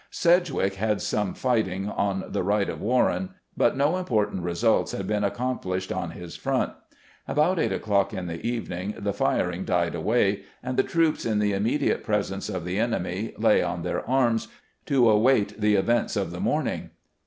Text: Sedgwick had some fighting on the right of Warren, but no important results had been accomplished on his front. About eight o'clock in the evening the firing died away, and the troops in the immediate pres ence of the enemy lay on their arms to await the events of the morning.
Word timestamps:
Sedgwick 0.09 0.73
had 0.73 0.99
some 0.99 1.35
fighting 1.35 1.87
on 1.87 2.23
the 2.27 2.41
right 2.41 2.67
of 2.69 2.81
Warren, 2.81 3.35
but 3.55 3.77
no 3.77 3.97
important 3.97 4.41
results 4.41 4.93
had 4.93 5.05
been 5.05 5.23
accomplished 5.23 5.91
on 5.91 6.09
his 6.09 6.35
front. 6.35 6.73
About 7.27 7.59
eight 7.59 7.71
o'clock 7.71 8.11
in 8.11 8.25
the 8.25 8.43
evening 8.43 8.95
the 8.97 9.13
firing 9.13 9.63
died 9.63 9.93
away, 9.93 10.41
and 10.63 10.75
the 10.75 10.81
troops 10.81 11.23
in 11.23 11.37
the 11.37 11.53
immediate 11.53 12.03
pres 12.03 12.31
ence 12.31 12.49
of 12.49 12.65
the 12.65 12.79
enemy 12.79 13.35
lay 13.37 13.61
on 13.61 13.83
their 13.83 14.03
arms 14.09 14.47
to 14.87 15.07
await 15.07 15.61
the 15.61 15.75
events 15.75 16.15
of 16.15 16.31
the 16.31 16.39
morning. 16.39 16.89